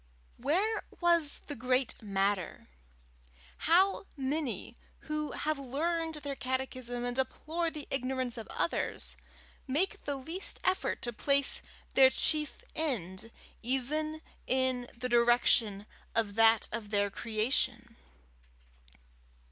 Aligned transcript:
Where 0.37 0.81
was 0.99 1.41
the 1.45 1.53
great 1.55 1.93
matter? 2.01 2.69
How 3.69 4.07
many 4.17 4.75
who 5.01 5.33
have 5.33 5.59
learned 5.59 6.15
their 6.15 6.35
catechism 6.35 7.05
and 7.05 7.15
deplore 7.15 7.69
the 7.69 7.87
ignorance 7.91 8.35
of 8.35 8.47
others, 8.47 9.15
make 9.67 10.03
the 10.05 10.15
least 10.15 10.59
effort 10.63 11.03
to 11.03 11.13
place 11.13 11.61
their 11.93 12.09
chief 12.09 12.63
end 12.75 13.29
even 13.61 14.23
in 14.47 14.87
the 14.97 15.07
direction 15.07 15.85
of 16.15 16.33
that 16.33 16.67
of 16.71 16.89
their 16.89 17.11
creation? 17.11 17.95